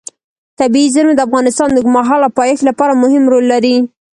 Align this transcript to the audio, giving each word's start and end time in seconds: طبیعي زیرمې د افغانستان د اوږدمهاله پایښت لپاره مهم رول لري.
طبیعي 0.59 0.87
زیرمې 0.93 1.15
د 1.15 1.21
افغانستان 1.27 1.67
د 1.71 1.77
اوږدمهاله 1.79 2.29
پایښت 2.37 2.61
لپاره 2.69 2.99
مهم 3.03 3.23
رول 3.31 3.45
لري. 3.53 3.75